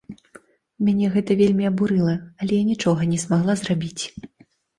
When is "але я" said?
2.41-2.71